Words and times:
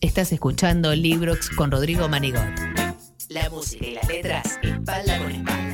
Estás 0.00 0.30
escuchando 0.32 0.94
Librox 0.94 1.50
con 1.50 1.70
Rodrigo 1.70 2.08
Manigot. 2.08 2.42
La 3.30 3.48
música 3.48 3.86
y 3.86 3.94
las 3.94 4.06
letras, 4.06 4.58
espalda 4.62 5.18
con 5.18 5.32
espalda. 5.32 5.65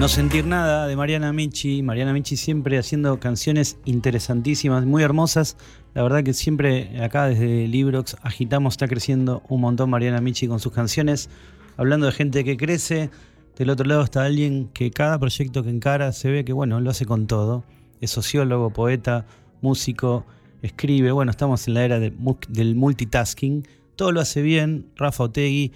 No 0.00 0.08
sentir 0.08 0.46
nada 0.46 0.86
de 0.86 0.96
Mariana 0.96 1.30
Michi. 1.30 1.82
Mariana 1.82 2.14
Michi 2.14 2.38
siempre 2.38 2.78
haciendo 2.78 3.20
canciones 3.20 3.76
interesantísimas, 3.84 4.86
muy 4.86 5.02
hermosas. 5.02 5.58
La 5.92 6.02
verdad 6.02 6.24
que 6.24 6.32
siempre 6.32 7.02
acá 7.02 7.26
desde 7.26 7.68
Librox 7.68 8.16
agitamos, 8.22 8.72
está 8.72 8.88
creciendo 8.88 9.42
un 9.50 9.60
montón 9.60 9.90
Mariana 9.90 10.22
Michi 10.22 10.48
con 10.48 10.58
sus 10.58 10.72
canciones. 10.72 11.28
Hablando 11.76 12.06
de 12.06 12.12
gente 12.12 12.44
que 12.44 12.56
crece, 12.56 13.10
del 13.58 13.68
otro 13.68 13.84
lado 13.84 14.02
está 14.02 14.24
alguien 14.24 14.70
que 14.72 14.90
cada 14.90 15.18
proyecto 15.18 15.62
que 15.62 15.68
encara 15.68 16.12
se 16.12 16.30
ve 16.30 16.46
que, 16.46 16.54
bueno, 16.54 16.80
lo 16.80 16.88
hace 16.88 17.04
con 17.04 17.26
todo. 17.26 17.62
Es 18.00 18.10
sociólogo, 18.10 18.70
poeta, 18.70 19.26
músico, 19.60 20.24
escribe. 20.62 21.12
Bueno, 21.12 21.30
estamos 21.30 21.68
en 21.68 21.74
la 21.74 21.84
era 21.84 22.00
del 22.00 22.74
multitasking. 22.74 23.68
Todo 23.96 24.12
lo 24.12 24.20
hace 24.22 24.40
bien, 24.40 24.86
Rafa 24.96 25.24
Otegui, 25.24 25.72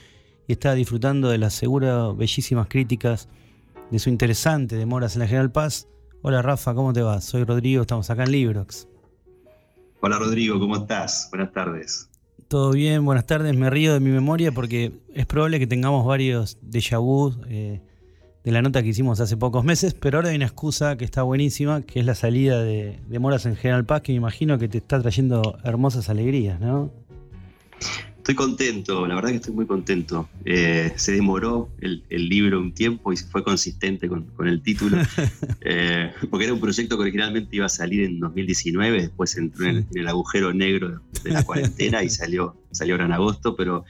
y 0.48 0.52
está 0.52 0.72
disfrutando 0.72 1.28
de 1.28 1.36
las 1.36 1.52
seguras, 1.52 2.16
bellísimas 2.16 2.68
críticas 2.68 3.28
de 3.90 3.98
su 3.98 4.08
interesante 4.10 4.76
Demoras 4.76 5.14
en 5.14 5.20
la 5.20 5.26
General 5.26 5.50
Paz. 5.50 5.88
Hola 6.22 6.42
Rafa, 6.42 6.74
¿cómo 6.74 6.92
te 6.92 7.02
va? 7.02 7.20
Soy 7.20 7.44
Rodrigo, 7.44 7.82
estamos 7.82 8.08
acá 8.10 8.24
en 8.24 8.32
Librox. 8.32 8.88
Hola 10.00 10.18
Rodrigo, 10.18 10.58
¿cómo 10.58 10.76
estás? 10.76 11.28
Buenas 11.30 11.52
tardes. 11.52 12.10
Todo 12.48 12.72
bien, 12.72 13.04
buenas 13.04 13.26
tardes. 13.26 13.56
Me 13.56 13.70
río 13.70 13.94
de 13.94 14.00
mi 14.00 14.10
memoria 14.10 14.52
porque 14.52 14.92
es 15.14 15.26
probable 15.26 15.58
que 15.58 15.66
tengamos 15.66 16.06
varios 16.06 16.58
déjà 16.62 16.98
vu 16.98 17.34
eh, 17.48 17.80
de 18.44 18.52
la 18.52 18.60
nota 18.62 18.82
que 18.82 18.90
hicimos 18.90 19.20
hace 19.20 19.36
pocos 19.36 19.64
meses, 19.64 19.94
pero 19.94 20.18
ahora 20.18 20.30
hay 20.30 20.36
una 20.36 20.44
excusa 20.44 20.96
que 20.96 21.04
está 21.04 21.22
buenísima, 21.22 21.82
que 21.82 22.00
es 22.00 22.06
la 22.06 22.14
salida 22.14 22.62
de, 22.62 23.00
Demoras 23.08 23.46
en 23.46 23.56
General 23.56 23.84
Paz, 23.86 24.02
que 24.02 24.12
me 24.12 24.16
imagino 24.16 24.58
que 24.58 24.68
te 24.68 24.78
está 24.78 25.00
trayendo 25.00 25.58
hermosas 25.64 26.10
alegrías, 26.10 26.60
¿no? 26.60 26.90
Estoy 28.24 28.36
contento, 28.36 29.06
la 29.06 29.16
verdad 29.16 29.28
que 29.28 29.36
estoy 29.36 29.52
muy 29.52 29.66
contento. 29.66 30.30
Eh, 30.46 30.94
se 30.96 31.12
demoró 31.12 31.68
el, 31.78 32.02
libro 32.08 32.58
un 32.58 32.72
tiempo 32.72 33.12
y 33.12 33.18
se 33.18 33.26
fue 33.26 33.44
consistente 33.44 34.08
con, 34.08 34.32
el 34.46 34.62
título, 34.62 34.96
eh, 35.60 36.10
porque 36.30 36.46
era 36.46 36.54
un 36.54 36.60
proyecto 36.60 36.96
que 36.96 37.02
originalmente 37.02 37.54
iba 37.54 37.66
a 37.66 37.68
salir 37.68 38.02
en 38.02 38.18
2019, 38.20 39.02
después 39.02 39.36
entró 39.36 39.66
en, 39.66 39.86
el 39.94 40.08
agujero 40.08 40.54
negro 40.54 41.02
de 41.22 41.30
la 41.32 41.42
cuarentena 41.42 42.02
y 42.02 42.08
salió, 42.08 42.56
salió 42.70 42.94
ahora 42.94 43.04
en 43.04 43.12
agosto, 43.12 43.56
pero 43.56 43.84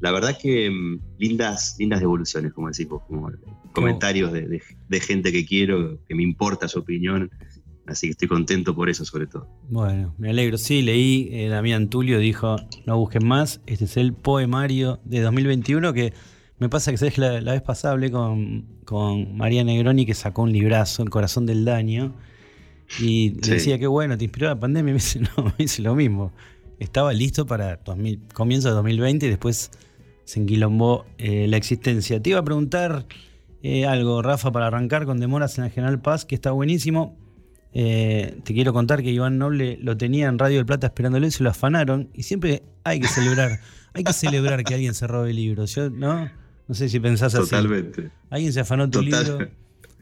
la 0.00 0.12
verdad 0.12 0.36
que 0.38 0.68
mm, 0.68 1.00
lindas, 1.18 1.76
lindas 1.78 2.00
devoluciones, 2.00 2.52
como 2.52 2.68
decimos, 2.68 3.00
como 3.08 3.32
comentarios 3.72 4.34
de 4.34 5.00
gente 5.00 5.32
que 5.32 5.46
quiero, 5.46 5.98
que 6.06 6.14
me 6.14 6.24
importa 6.24 6.68
su 6.68 6.80
opinión 6.80 7.30
Así 7.88 8.06
que 8.06 8.10
estoy 8.12 8.28
contento 8.28 8.74
por 8.74 8.90
eso, 8.90 9.04
sobre 9.04 9.26
todo. 9.26 9.48
Bueno, 9.68 10.14
me 10.18 10.28
alegro. 10.30 10.58
Sí, 10.58 10.82
leí, 10.82 11.30
eh, 11.32 11.48
Damián 11.48 11.88
Tulio 11.88 12.18
dijo, 12.18 12.56
no 12.84 12.98
busquen 12.98 13.26
más. 13.26 13.62
Este 13.66 13.86
es 13.86 13.96
el 13.96 14.12
poemario 14.12 15.00
de 15.04 15.20
2021 15.22 15.94
que 15.94 16.12
me 16.58 16.68
pasa 16.68 16.90
que 16.90 16.98
¿sabes? 16.98 17.16
La, 17.16 17.40
la 17.40 17.52
vez 17.52 17.62
pasada 17.62 17.94
hablé 17.94 18.10
con, 18.10 18.66
con 18.84 19.36
María 19.36 19.64
Negroni 19.64 20.04
que 20.04 20.14
sacó 20.14 20.42
un 20.42 20.52
librazo, 20.52 21.02
El 21.02 21.08
corazón 21.08 21.46
del 21.46 21.64
daño. 21.64 22.14
Y 22.98 23.30
decía 23.30 23.78
que 23.78 23.86
bueno, 23.86 24.18
te 24.18 24.24
inspiró 24.24 24.48
la 24.48 24.60
pandemia. 24.60 24.90
Y 24.90 24.94
me 24.94 25.00
dice, 25.00 25.20
no, 25.36 25.44
me 25.44 25.54
dice 25.56 25.80
lo 25.80 25.94
mismo. 25.94 26.32
Estaba 26.78 27.12
listo 27.14 27.46
para 27.46 27.80
comienzo 28.34 28.68
de 28.68 28.74
2020 28.74 29.26
y 29.26 29.28
después 29.30 29.70
se 30.24 30.40
enquilombó 30.40 31.06
eh, 31.16 31.46
la 31.48 31.56
existencia. 31.56 32.22
Te 32.22 32.30
iba 32.30 32.40
a 32.40 32.44
preguntar 32.44 33.06
eh, 33.62 33.86
algo, 33.86 34.20
Rafa, 34.20 34.52
para 34.52 34.66
arrancar 34.66 35.06
con 35.06 35.20
Demoras 35.20 35.56
en 35.58 35.64
la 35.64 35.70
General 35.70 36.00
Paz, 36.00 36.24
que 36.24 36.34
está 36.34 36.50
buenísimo. 36.50 37.16
Eh, 37.72 38.40
te 38.44 38.54
quiero 38.54 38.72
contar 38.72 39.02
que 39.02 39.10
Iván 39.10 39.38
Noble 39.38 39.78
lo 39.80 39.96
tenía 39.96 40.28
en 40.28 40.38
Radio 40.38 40.56
del 40.56 40.66
Plata 40.66 40.86
esperándole 40.86 41.28
y 41.28 41.30
se 41.30 41.42
lo 41.42 41.50
afanaron. 41.50 42.08
Y 42.14 42.22
siempre 42.22 42.62
hay 42.84 43.00
que 43.00 43.08
celebrar, 43.08 43.60
hay 43.92 44.04
que 44.04 44.12
celebrar 44.12 44.64
que 44.64 44.74
alguien 44.74 44.94
se 44.94 45.06
robe 45.06 45.32
libros. 45.32 45.74
Yo, 45.74 45.90
¿no? 45.90 46.30
No 46.66 46.74
sé 46.74 46.88
si 46.88 47.00
pensás 47.00 47.34
así. 47.34 47.50
Totalmente. 47.50 48.10
Alguien 48.30 48.52
se 48.52 48.60
afanó 48.60 48.88
tu 48.90 49.02
libro. 49.02 49.38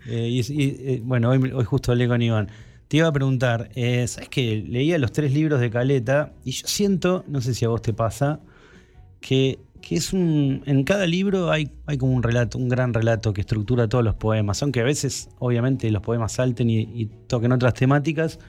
Eh, 0.08 0.28
y, 0.28 0.40
eh, 0.40 1.00
bueno, 1.02 1.30
hoy, 1.30 1.50
hoy, 1.52 1.64
justo 1.64 1.92
hablé 1.92 2.08
con 2.08 2.22
Iván. 2.22 2.48
Te 2.88 2.98
iba 2.98 3.08
a 3.08 3.12
preguntar, 3.12 3.70
¿sabes 3.74 4.28
que 4.28 4.64
leía 4.68 4.96
los 4.98 5.10
tres 5.10 5.32
libros 5.32 5.60
de 5.60 5.70
Caleta? 5.70 6.32
Y 6.44 6.52
yo 6.52 6.68
siento, 6.68 7.24
no 7.26 7.40
sé 7.40 7.52
si 7.52 7.64
a 7.64 7.68
vos 7.68 7.82
te 7.82 7.92
pasa, 7.92 8.38
que 9.20 9.58
que 9.86 9.94
es 9.94 10.12
un. 10.12 10.64
En 10.66 10.82
cada 10.82 11.06
libro 11.06 11.52
hay, 11.52 11.70
hay 11.86 11.96
como 11.96 12.12
un 12.12 12.24
relato, 12.24 12.58
un 12.58 12.68
gran 12.68 12.92
relato 12.92 13.32
que 13.32 13.42
estructura 13.42 13.88
todos 13.88 14.02
los 14.02 14.16
poemas, 14.16 14.60
aunque 14.64 14.80
a 14.80 14.84
veces, 14.84 15.28
obviamente, 15.38 15.88
los 15.92 16.02
poemas 16.02 16.32
salten 16.32 16.68
y, 16.68 17.06
toquen 17.28 17.52
otras 17.52 17.74
temáticas. 17.74 18.40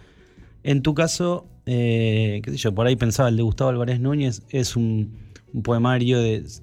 En 0.64 0.82
tu 0.82 0.96
caso, 0.96 1.48
eh, 1.68 2.42
qué 2.44 2.52
sé 2.52 2.58
yo, 2.58 2.74
por 2.74 2.88
ahí 2.88 2.96
pensaba 2.96 3.30
el 3.30 3.38
de 3.38 3.44
Gustavo 3.44 3.70
Álvarez 3.70 4.00
Núñez, 4.00 4.42
es 4.50 4.76
un, 4.76 5.16
poemario 5.64 6.18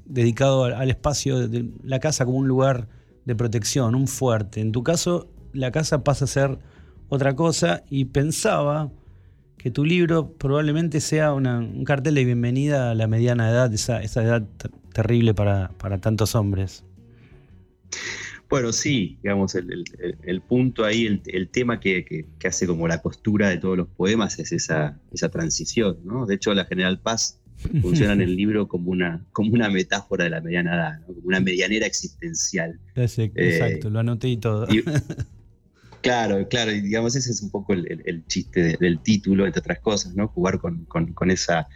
dedicado 0.06 0.64
al, 0.64 0.90
espacio 0.90 1.46
de 1.46 1.70
la 1.84 2.00
casa 2.00 2.24
como 2.24 2.38
un 2.38 2.48
lugar 2.48 2.88
de 3.26 3.36
protección, 3.36 3.94
un 3.94 4.08
fuerte. 4.08 4.60
En 4.60 4.72
tu 4.72 4.82
caso, 4.82 5.28
la 5.52 5.70
casa 5.70 6.02
pasa 6.02 6.24
a 6.24 6.28
ser 6.28 6.58
otra 7.08 7.36
cosa 7.36 7.84
y 7.90 8.06
pensaba 8.06 8.90
que 9.64 9.70
tu 9.70 9.82
libro 9.82 10.30
probablemente 10.34 11.00
sea 11.00 11.32
un 11.32 11.84
cartel 11.86 12.16
de 12.16 12.26
bienvenida 12.26 12.90
a 12.90 12.94
la 12.94 13.06
mediana 13.06 13.48
edad, 13.48 13.72
esa, 13.72 14.02
esa 14.02 14.22
edad 14.22 14.46
terrible 14.92 15.32
para, 15.32 15.70
tantos 16.02 16.34
hombres. 16.34 16.84
Bueno, 18.50 18.72
sí, 18.72 19.16
digamos, 19.22 19.54
el, 19.54 20.42
punto 20.42 20.84
ahí, 20.84 21.06
el, 21.24 21.48
tema 21.48 21.80
que, 21.80 22.26
hace 22.44 22.66
como 22.66 22.86
la 22.86 23.00
costura 23.00 23.48
de 23.48 23.56
todos 23.56 23.78
los 23.78 23.88
poemas 23.88 24.38
es 24.38 24.52
esa, 24.52 25.00
esa 25.14 25.30
transición, 25.30 25.96
¿no? 26.04 26.26
De 26.26 26.34
hecho, 26.34 26.52
la 26.52 26.66
General 26.66 27.00
Paz 27.00 27.40
funciona 27.80 28.12
en 28.12 28.20
el 28.20 28.36
libro 28.36 28.68
como 28.68 28.90
una, 28.90 29.24
como 29.32 29.54
una 29.54 29.70
metáfora 29.70 30.24
de 30.24 30.30
la 30.30 30.42
mediana 30.42 30.74
edad, 30.74 31.06
como 31.06 31.20
una 31.24 31.40
medianera 31.40 31.86
existencial. 31.86 32.78
Exacto, 32.96 33.88
lo 33.88 34.00
anoté 34.00 34.28
y 34.28 34.36
todo. 34.36 34.66
Claro, 36.04 36.46
claro, 36.48 36.70
y 36.70 36.82
digamos 36.82 37.16
ese 37.16 37.30
es 37.30 37.40
un 37.40 37.50
poco 37.50 37.72
el, 37.72 38.24
chiste 38.26 38.76
del 38.78 39.00
título, 39.00 39.46
entre 39.46 39.60
otras 39.60 39.78
cosas, 39.80 40.14
¿no? 40.14 40.28
Jugar 40.28 40.58
con, 40.58 40.86
esa, 41.30 41.66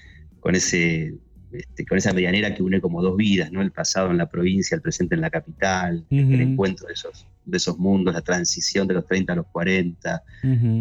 con 0.40 0.54
ese, 0.54 1.14
este, 1.50 1.86
con 1.86 1.96
esa 1.96 2.12
medianera 2.12 2.54
que 2.54 2.62
une 2.62 2.78
como 2.78 3.00
dos 3.00 3.16
vidas, 3.16 3.50
¿no? 3.50 3.62
El 3.62 3.72
pasado 3.72 4.10
en 4.10 4.18
la 4.18 4.28
provincia, 4.28 4.74
el 4.74 4.82
presente 4.82 5.14
en 5.14 5.22
la 5.22 5.30
capital, 5.30 6.04
el 6.10 6.42
encuentro 6.42 6.88
de 6.88 6.92
esos, 6.92 7.26
de 7.46 7.56
esos 7.56 7.78
mundos, 7.78 8.12
la 8.12 8.20
transición 8.20 8.86
de 8.86 8.94
los 8.94 9.06
30 9.06 9.32
a 9.32 9.36
los 9.36 9.46
40, 9.46 10.22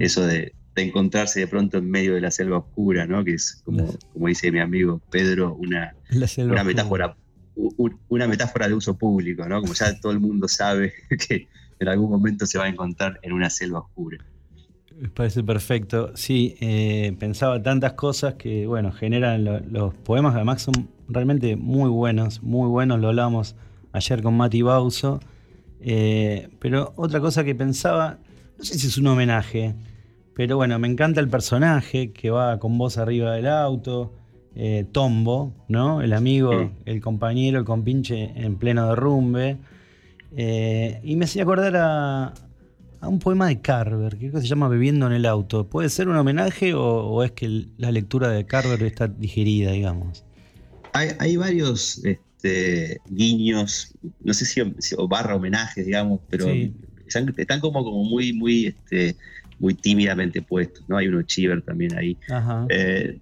eso 0.02 0.28
de, 0.28 0.54
encontrarse 0.76 1.40
de 1.40 1.48
pronto 1.48 1.78
en 1.80 1.90
medio 1.90 2.14
de 2.16 2.22
la 2.22 2.30
selva 2.30 2.58
oscura, 2.58 3.08
¿no? 3.08 3.24
Que 3.24 3.36
es 3.36 3.62
como, 3.64 3.98
como 4.14 4.28
dice 4.28 4.52
mi 4.52 4.60
amigo 4.60 5.02
Pedro, 5.10 5.56
una, 5.56 5.96
una 6.38 6.64
metáfora 6.66 7.16
una 8.10 8.28
metáfora 8.28 8.68
de 8.68 8.76
uso 8.76 8.96
público, 8.98 9.48
¿no? 9.48 9.62
Como 9.62 9.74
ya 9.74 10.00
todo 10.00 10.12
el 10.12 10.20
mundo 10.20 10.48
sabe 10.48 10.94
que 11.28 11.48
en 11.80 11.88
algún 11.88 12.10
momento 12.10 12.46
se 12.46 12.58
va 12.58 12.66
a 12.66 12.70
encontrar 12.70 13.20
en 13.22 13.34
una 13.34 13.50
selva 13.50 13.80
oscura. 13.80 14.18
Me 15.00 15.10
parece 15.10 15.44
perfecto. 15.44 16.12
Sí, 16.16 16.56
eh, 16.60 17.16
pensaba 17.20 17.62
tantas 17.62 17.94
cosas 17.94 18.34
que, 18.34 18.66
bueno, 18.66 18.92
generan 18.92 19.72
los 19.72 19.94
poemas, 19.94 20.36
además 20.36 20.64
son 20.64 20.90
realmente 21.08 21.56
muy 21.56 21.90
buenos, 21.90 22.42
muy 22.42 22.68
buenos, 22.68 23.00
lo 23.00 23.10
hablamos 23.10 23.56
ayer 23.94 24.24
con 24.24 24.36
Mati 24.36 24.62
Bauso. 24.64 25.20
Eh, 25.80 26.50
pero 26.60 26.94
otra 26.96 27.20
cosa 27.20 27.44
que 27.44 27.54
pensaba, 27.54 28.18
no 28.58 28.64
sé 28.64 28.80
si 28.80 28.88
es 28.88 28.98
un 28.98 29.08
homenaje, 29.08 29.76
pero 30.36 30.58
bueno, 30.58 30.80
me 30.80 30.88
encanta 30.88 31.20
el 31.20 31.30
personaje 31.30 32.12
que 32.12 32.32
va 32.32 32.58
con 32.58 32.78
voz 32.78 32.98
arriba 32.98 33.34
del 33.34 33.48
auto, 33.48 34.14
eh, 34.56 34.86
Tombo, 34.92 35.54
¿no? 35.68 36.02
El 36.02 36.14
amigo, 36.14 36.72
el 36.86 37.02
compañero, 37.02 37.60
el 37.60 37.66
compinche 37.66 38.34
en 38.36 38.56
pleno 38.56 38.90
derrumbe. 38.90 39.58
Eh, 40.36 41.00
y 41.04 41.16
me 41.16 41.26
hacía 41.26 41.44
acordar 41.44 41.76
a, 41.78 42.34
un 43.02 43.20
poema 43.20 43.48
de 43.48 43.62
Carver, 43.62 44.18
que 44.18 44.32
se 44.32 44.48
llama 44.48 44.68
Bebiendo 44.68 45.08
en 45.08 45.14
el 45.14 45.26
auto. 45.26 45.70
¿Puede 45.70 45.90
ser 45.90 46.10
un 46.10 46.18
homenaje 46.18 46.74
o, 46.74 47.24
es 47.24 47.32
que 47.32 47.68
la 47.78 47.92
lectura 47.92 48.30
de 48.30 48.46
Carver 48.46 48.82
está 48.84 49.08
digerida, 49.08 49.72
digamos? 49.72 50.26
Hay, 50.94 51.38
varios 51.38 52.04
este, 52.04 53.00
guiños, 53.08 53.94
no 54.24 54.34
sé 54.34 54.46
si 54.46 54.62
o 54.98 55.08
barra 55.08 55.36
homenajes, 55.36 55.86
digamos, 55.86 56.22
pero 56.28 56.48
están, 57.08 57.60
como, 57.60 57.84
como 57.84 58.04
muy, 58.04 58.34
muy, 58.34 58.68
este, 58.68 59.16
muy 59.60 59.76
tímidamente 59.76 60.42
puestos, 60.42 60.84
¿no? 60.88 60.98
Hay 60.98 61.08
uno 61.08 61.22
Chiver 61.22 61.62
también 61.62 61.96
ahí. 61.96 62.18
Eh, 62.70 63.20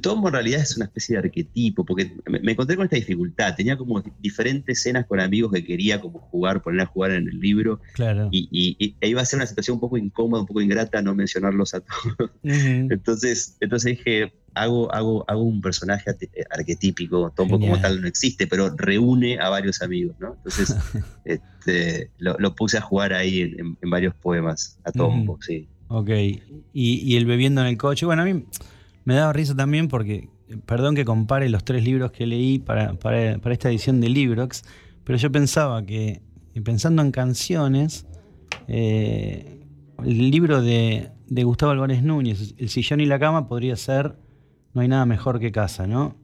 Tombo 0.00 0.28
en 0.28 0.34
realidad 0.34 0.60
es 0.60 0.76
una 0.76 0.86
especie 0.86 1.14
de 1.14 1.26
arquetipo, 1.26 1.84
porque 1.84 2.16
me, 2.26 2.52
encontré 2.52 2.76
con 2.76 2.84
esta 2.84 2.96
dificultad. 2.96 3.54
Tenía 3.54 3.76
como 3.76 4.02
diferentes 4.20 4.78
escenas 4.78 5.06
con 5.06 5.20
amigos 5.20 5.52
que 5.52 5.64
quería 5.64 6.00
como 6.00 6.20
jugar, 6.20 6.62
poner 6.62 6.82
a 6.82 6.86
jugar 6.86 7.12
en 7.12 7.28
el 7.28 7.38
libro. 7.38 7.80
Claro. 7.92 8.28
Y, 8.30 8.48
y, 8.50 8.96
e 9.00 9.08
iba 9.08 9.20
a 9.20 9.24
ser 9.24 9.38
una 9.38 9.46
situación 9.46 9.74
un 9.74 9.80
poco 9.80 9.98
incómoda, 9.98 10.40
un 10.40 10.46
poco 10.46 10.62
ingrata 10.62 11.02
no 11.02 11.14
mencionarlos 11.14 11.74
a 11.74 11.80
todos. 11.80 12.30
entonces, 12.42 13.56
entonces 13.60 13.98
dije, 13.98 14.32
hago, 14.54 14.92
hago, 14.94 15.24
hago 15.28 15.42
un 15.42 15.60
personaje 15.60 16.10
arquetípico, 16.50 17.32
Tombo 17.36 17.58
como 17.58 17.80
tal 17.80 18.00
no 18.00 18.08
existe, 18.08 18.46
pero 18.46 18.74
reúne 18.76 19.38
a 19.38 19.48
varios 19.50 19.82
amigos, 19.82 20.16
¿no? 20.18 20.34
Entonces 20.34 20.76
este, 21.24 22.10
lo, 22.18 22.54
puse 22.54 22.78
a 22.78 22.80
jugar 22.80 23.12
ahí 23.12 23.40
en, 23.40 23.76
varios 23.82 24.14
poemas, 24.14 24.78
a 24.84 24.92
Tombo, 24.92 25.38
sí. 25.42 25.68
Ok, 25.88 26.10
y, 26.72 27.16
el 27.16 27.26
bebiendo 27.26 27.60
en 27.60 27.66
el 27.66 27.76
coche, 27.76 28.06
bueno, 28.06 28.22
a 28.22 28.24
mí 28.24 28.44
me 29.04 29.14
daba 29.14 29.32
risa 29.32 29.54
también 29.54 29.88
porque, 29.88 30.28
perdón 30.66 30.94
que 30.94 31.04
compare 31.04 31.48
los 31.48 31.64
tres 31.64 31.84
libros 31.84 32.12
que 32.12 32.26
leí 32.26 32.58
para, 32.58 32.96
esta 33.50 33.68
edición 33.68 34.00
de 34.00 34.08
Librox, 34.08 34.64
pero 35.04 35.18
yo 35.18 35.30
pensaba 35.30 35.84
que, 35.84 36.22
pensando 36.64 37.02
en 37.02 37.10
canciones, 37.10 38.06
eh, 38.68 39.60
el 40.02 40.30
libro 40.30 40.62
de, 40.62 41.10
Gustavo 41.28 41.72
Álvarez 41.72 42.02
Núñez, 42.02 42.54
El 42.58 42.68
sillón 42.68 43.00
y 43.00 43.06
la 43.06 43.18
cama, 43.18 43.48
podría 43.48 43.76
ser 43.76 44.16
No 44.72 44.80
hay 44.80 44.88
nada 44.88 45.06
mejor 45.06 45.40
que 45.40 45.52
casa, 45.52 45.86
¿no? 45.86 46.16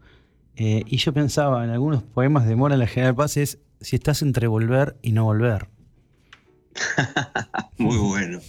Eh, 0.57 0.83
y 0.87 0.97
yo 0.99 1.13
pensaba 1.13 1.65
en 1.65 1.71
algunos 1.71 2.03
poemas 2.03 2.47
de 2.47 2.57
Mora 2.57 2.75
en 2.75 2.81
la 2.81 2.87
General 2.87 3.15
Paz 3.15 3.37
es 3.37 3.59
si 3.81 3.97
estás 3.97 4.23
entre 4.23 4.47
volver 4.47 4.99
y 5.03 5.13
no 5.13 5.25
volver. 5.25 5.69
Muy 7.79 7.97
bueno. 7.99 8.41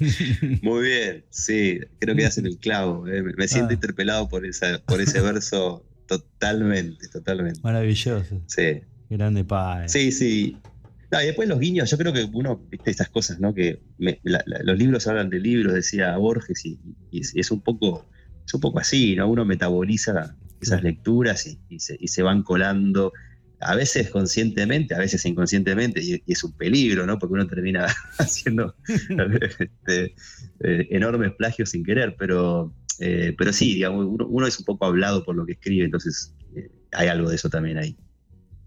Muy 0.62 0.83
bien. 0.83 1.25
Sí, 1.30 1.80
creo 2.00 2.16
que 2.16 2.25
hacen 2.25 2.45
el 2.45 2.57
clavo. 2.57 3.07
Eh. 3.07 3.24
Me 3.38 3.48
siento 3.48 3.69
ah. 3.69 3.74
interpelado 3.74 4.30
por, 4.30 4.45
esa, 4.45 4.80
por 4.86 5.01
ese 5.01 5.22
verso 5.22 5.86
totalmente, 6.07 7.07
totalmente. 7.07 7.60
Maravilloso. 7.63 8.42
Sí. 8.48 8.81
Grande 9.10 9.44
padre. 9.44 9.89
Sí, 9.89 10.12
sí 10.12 10.57
y 11.19 11.25
después 11.25 11.50
los 11.50 11.60
guiños, 11.60 11.89
yo 11.89 11.98
creo 11.98 12.13
que 12.13 12.24
uno, 12.31 12.62
viste, 12.69 12.92
esas 12.92 13.10
cosas, 13.10 13.39
¿no? 13.39 13.54
Que 13.54 13.81
los 13.98 14.77
libros 14.77 15.07
hablan 15.07 15.30
de 15.30 15.39
libros, 15.39 15.74
decía 15.74 16.16
Borges, 16.16 16.66
y, 16.66 16.80
es, 17.12 17.51
un 17.51 17.62
poco, 17.62 18.07
es 18.45 18.54
un 18.54 18.62
poco 18.62 18.80
así, 18.80 19.16
¿no? 19.16 19.27
Uno 19.27 19.44
metaboliza 19.44 20.36
esas 20.62 20.84
lecturas 20.84 21.57
y, 21.69 21.80
se, 21.80 22.22
van 22.22 22.44
colando, 22.44 23.12
a 23.62 23.75
veces 23.75 24.10
conscientemente, 24.10 24.96
a 24.96 25.00
veces 25.00 25.24
inconscientemente, 25.25 26.02
y, 26.04 26.22
es 26.25 26.44
un 26.44 26.54
peligro, 26.54 27.06
¿no? 27.06 27.19
Porque 27.19 27.34
uno 27.34 27.48
termina 27.48 27.88
haciendo 28.18 28.75
este, 28.88 30.16
eh, 30.62 30.88
enormes 30.90 31.34
plagios 31.34 31.69
sin 31.69 31.84
querer, 31.84 32.16
pero, 32.18 32.74
eh, 33.00 33.34
pero 33.38 33.54
sí, 33.54 33.75
digamos, 33.75 34.08
uno, 34.08 34.48
es 34.48 34.60
un 34.60 34.66
poco 34.66 34.86
hablado 34.86 35.24
por 35.24 35.36
lo 35.36 35.46
que 35.46 35.54
escribe, 35.54 35.86
entonces 35.86 36.34
eh, 36.56 36.72
hay 36.92 37.08
algo 37.08 37.30
de 37.30 37.36
eso 37.36 37.50
también 37.50 37.78
ahí. 37.78 37.96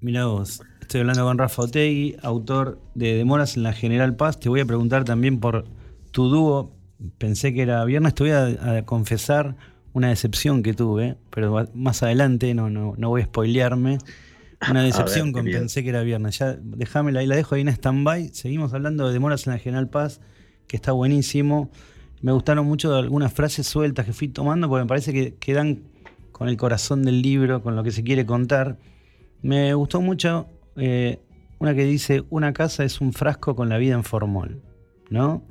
Mira 0.00 0.26
vos, 0.26 0.62
estoy 0.80 1.00
hablando 1.00 1.24
con 1.24 1.38
Rafa 1.38 1.62
Otegui, 1.62 2.16
autor 2.22 2.80
de 2.94 3.14
Demoras 3.14 3.56
en 3.56 3.62
la 3.62 3.72
General 3.72 4.14
Paz. 4.16 4.38
Te 4.38 4.48
voy 4.48 4.60
a 4.60 4.66
preguntar 4.66 5.04
también 5.04 5.40
por 5.40 5.64
tu 6.10 6.28
dúo. 6.28 6.76
Pensé 7.18 7.54
que 7.54 7.62
era 7.62 7.84
viernes, 7.84 8.14
te 8.14 8.22
voy 8.22 8.32
a, 8.32 8.84
confesar 8.84 9.56
una 9.94 10.08
decepción 10.08 10.62
que 10.62 10.74
tuve, 10.74 11.16
pero 11.30 11.68
más 11.74 12.02
adelante 12.02 12.52
no, 12.52 12.68
no, 12.68 12.94
no 12.98 13.08
voy 13.08 13.22
a 13.22 13.24
spoilearme. 13.24 13.98
Una 14.70 14.82
decepción 14.82 15.32
con 15.32 15.44
pensé 15.44 15.82
que 15.82 15.90
era 15.90 16.02
viernes. 16.02 16.38
Ya 16.38 16.56
déjamela 16.60 17.20
ahí, 17.20 17.26
la 17.26 17.36
dejo 17.36 17.54
ahí 17.54 17.62
en 17.62 17.68
stand-by. 17.68 18.30
Seguimos 18.32 18.72
hablando 18.74 19.06
de 19.06 19.12
Demoras 19.12 19.46
en 19.46 19.52
la 19.52 19.58
General 19.58 19.88
Paz, 19.88 20.20
que 20.66 20.76
está 20.76 20.92
buenísimo. 20.92 21.70
Me 22.22 22.32
gustaron 22.32 22.66
mucho 22.66 22.94
algunas 22.94 23.32
frases 23.32 23.66
sueltas 23.66 24.06
que 24.06 24.12
fui 24.12 24.28
tomando 24.28 24.68
porque 24.68 24.84
me 24.84 24.88
parece 24.88 25.12
que 25.12 25.34
quedan 25.34 25.82
con 26.32 26.48
el 26.48 26.56
corazón 26.56 27.02
del 27.02 27.22
libro, 27.22 27.62
con 27.62 27.76
lo 27.76 27.82
que 27.82 27.90
se 27.90 28.02
quiere 28.02 28.24
contar. 28.26 28.78
Me 29.42 29.74
gustó 29.74 30.00
mucho 30.00 30.48
eh, 30.76 31.20
una 31.58 31.74
que 31.74 31.84
dice, 31.84 32.24
una 32.30 32.52
casa 32.52 32.84
es 32.84 33.00
un 33.00 33.12
frasco 33.12 33.54
con 33.54 33.68
la 33.68 33.78
vida 33.78 33.94
en 33.94 34.04
formol, 34.04 34.62
¿no? 35.10 35.44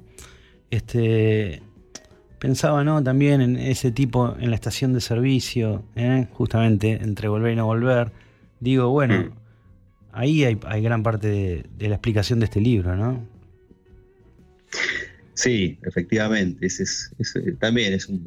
Este, 0.72 1.62
pensaba, 2.40 2.84
¿no? 2.84 3.02
También 3.02 3.42
en 3.42 3.56
ese 3.56 3.92
tipo 3.92 4.36
en 4.38 4.50
la 4.50 4.56
estación 4.56 4.92
de 4.94 5.00
servicio, 5.00 5.84
¿eh? 5.96 6.28
justamente 6.34 6.92
entre 6.92 7.28
volver 7.30 7.54
y 7.54 7.56
no 7.56 7.66
volver. 7.66 8.12
Digo, 8.64 8.90
bueno, 8.90 9.20
mm. 9.20 9.32
ahí 10.14 10.46
hay, 10.46 10.82
gran 10.82 11.04
parte 11.04 11.28
de, 11.78 11.90
la 11.90 11.96
explicación 11.96 12.40
de 12.40 12.46
este 12.46 12.62
libro, 12.62 12.96
¿no? 12.96 13.28
Sí, 15.34 15.78
efectivamente. 15.84 16.66
Es, 16.66 17.12
también 17.60 17.94
es 17.94 18.08
un, 18.08 18.26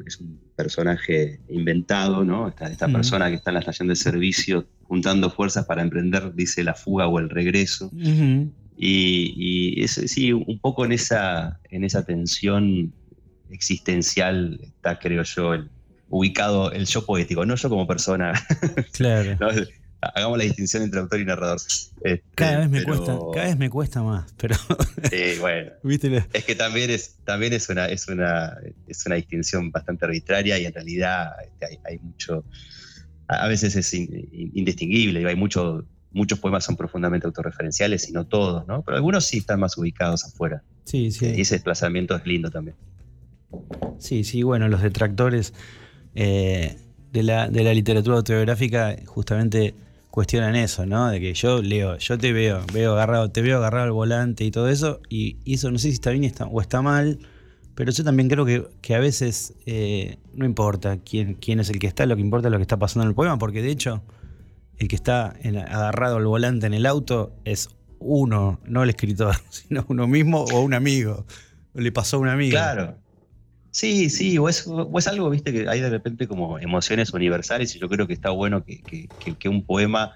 personaje 0.55 1.39
inventado, 1.49 2.23
¿no? 2.23 2.47
Esta, 2.47 2.87
mm. 2.87 2.93
persona 2.93 3.29
que 3.29 3.35
está 3.35 3.49
en 3.49 3.55
la 3.55 3.59
estación 3.61 3.87
de 3.87 3.95
servicio 3.95 4.67
juntando 4.83 5.29
fuerzas 5.31 5.65
para 5.65 5.81
emprender, 5.81 6.33
dice, 6.35 6.63
la 6.63 6.75
fuga 6.75 7.07
o 7.07 7.17
el 7.19 7.29
regreso. 7.29 7.91
Y, 8.79 9.81
y 9.81 9.87
sí, 9.87 10.33
un 10.33 10.59
poco 10.59 10.85
en 10.85 10.91
esa, 10.91 11.59
en 11.71 11.83
esa 11.83 12.05
tensión 12.05 12.93
existencial 13.49 14.59
está, 14.61 14.99
creo 14.99 15.23
yo, 15.23 15.55
el, 15.55 15.69
ubicado 16.09 16.71
el 16.71 16.85
yo 16.85 17.05
poético, 17.05 17.45
no 17.45 17.55
yo 17.55 17.69
como 17.69 17.87
persona. 17.87 18.33
Claro. 18.93 19.37
Hagamos 20.01 20.37
la 20.37 20.43
distinción 20.43 20.83
entre 20.83 20.99
autor 20.99 21.19
y 21.19 21.25
narrador. 21.25 21.57
Este, 22.01 22.23
cada 22.35 22.59
vez 22.59 22.69
me 22.69 22.83
cuesta, 22.83 23.17
cada 23.33 23.45
vez 23.47 23.57
me 23.57 23.69
cuesta 23.69 24.03
más, 24.03 24.33
pero. 24.37 24.55
sí, 25.09 25.39
bueno. 25.39 25.71
Es 26.33 26.45
que 26.45 26.55
también 26.55 26.89
es, 26.89 27.17
también 27.23 27.53
es 27.53 27.69
una, 27.69 27.87
es 27.87 28.07
una, 28.07 28.57
es 28.87 29.05
una 29.05 29.15
distinción 29.15 29.71
bastante 29.71 30.05
arbitraria 30.05 30.59
y 30.59 30.65
en 30.65 30.73
realidad 30.73 31.31
este, 31.43 31.79
hay 31.85 31.99
mucho 31.99 32.43
a 33.27 33.47
veces 33.47 33.75
es 33.75 33.93
indistinguible, 33.93 35.27
hay 35.27 35.35
mucho, 35.35 35.85
muchos 36.11 36.39
poemas 36.39 36.63
son 36.63 36.77
profundamente 36.77 37.27
autorreferenciales 37.27 38.09
y 38.09 38.13
no 38.13 38.25
todos, 38.25 38.65
¿no? 38.67 38.81
Pero 38.83 38.95
algunos 38.95 39.25
sí 39.25 39.39
están 39.39 39.59
más 39.59 39.77
ubicados 39.77 40.23
afuera. 40.23 40.63
Sí, 40.85 41.11
sí. 41.11 41.33
Y 41.35 41.41
ese 41.41 41.55
desplazamiento 41.55 42.15
es 42.15 42.25
lindo 42.25 42.49
también. 42.49 42.77
Sí, 43.99 44.23
sí, 44.23 44.43
bueno, 44.43 44.69
los 44.69 44.81
detractores 44.81 45.53
eh, 46.15 46.77
de, 47.11 47.23
la, 47.23 47.47
literatura 47.49 48.17
autobiográfica 48.17 48.95
justamente 49.05 49.75
cuestionan 50.11 50.55
eso, 50.55 50.85
¿no? 50.85 51.09
De 51.09 51.19
que 51.19 51.33
yo 51.33 51.61
leo, 51.61 51.97
yo 51.97 52.17
te 52.17 52.33
veo, 52.33 52.61
veo 52.73 52.93
agarrado, 52.93 53.29
te 53.29 53.41
veo 53.41 53.57
agarrado 53.57 53.85
al 53.85 53.91
volante 53.91 54.43
y 54.43 54.51
todo 54.51 54.69
eso, 54.69 54.99
y, 55.09 55.37
eso 55.45 55.71
no 55.71 55.77
sé 55.77 55.89
si 55.89 55.93
está 55.93 56.11
bien 56.11 56.31
o 56.51 56.61
está 56.61 56.81
mal, 56.81 57.19
pero 57.75 57.91
yo 57.91 58.03
también 58.03 58.29
creo 58.29 58.45
que, 58.45 58.95
a 58.95 58.99
veces 58.99 59.53
eh, 59.65 60.17
no 60.33 60.45
importa 60.45 60.97
quién, 60.97 61.37
es 61.59 61.69
el 61.69 61.79
que 61.79 61.87
está, 61.87 62.05
lo 62.05 62.15
que 62.15 62.21
importa 62.21 62.47
es 62.47 62.51
lo 62.51 62.57
que 62.57 62.63
está 62.63 62.77
pasando 62.77 63.03
en 63.03 63.09
el 63.09 63.15
poema, 63.15 63.37
porque 63.37 63.61
de 63.61 63.69
hecho 63.69 64.01
el 64.77 64.87
que 64.87 64.95
está 64.95 65.35
agarrado 65.67 66.17
al 66.17 66.25
volante 66.25 66.67
en 66.67 66.73
el 66.73 66.85
auto 66.85 67.33
es 67.45 67.69
uno, 67.99 68.59
no 68.65 68.83
el 68.83 68.89
escritor, 68.89 69.35
sino 69.49 69.85
uno 69.89 70.07
mismo 70.07 70.45
o 70.45 70.61
un 70.61 70.73
amigo. 70.73 71.25
Le 71.73 71.91
pasó 71.91 72.17
a 72.17 72.19
un 72.21 72.29
amigo. 72.29 72.51
Claro. 72.51 72.95
Sí, 73.77 74.09
sí, 74.09 74.39
o 74.39 74.49
es, 74.49 74.67
algo, 75.05 75.29
viste, 75.29 75.53
que 75.53 75.69
hay 75.69 75.81
de 75.81 75.91
repente 75.91 76.27
como 76.27 76.57
emociones 76.57 77.13
universales 77.13 77.75
y 77.75 77.79
yo 77.79 77.87
creo 77.87 78.07
que 78.07 78.13
está 78.13 78.31
bueno 78.31 78.63
que, 78.65 78.81
que 79.37 79.49
un 79.49 79.67
poema 79.67 80.15